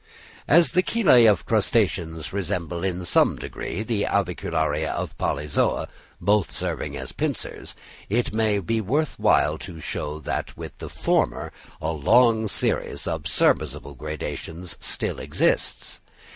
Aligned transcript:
As 0.47 0.71
the 0.71 0.81
chelæ 0.81 1.29
of 1.29 1.45
Crustaceans 1.45 2.33
resemble 2.33 2.83
in 2.83 3.05
some 3.05 3.35
degree 3.35 3.83
the 3.83 4.05
avicularia 4.05 4.87
of 4.89 5.15
Polyzoa, 5.19 5.87
both 6.19 6.51
serving 6.51 6.97
as 6.97 7.11
pincers, 7.11 7.75
it 8.09 8.33
may 8.33 8.57
be 8.57 8.81
worth 8.81 9.19
while 9.19 9.59
to 9.59 9.79
show 9.79 10.17
that 10.17 10.57
with 10.57 10.75
the 10.79 10.89
former 10.89 11.51
a 11.79 11.91
long 11.91 12.47
series 12.47 13.05
of 13.05 13.27
serviceable 13.27 13.93
gradations 13.93 14.75
still 14.81 15.19
exists. 15.19 15.99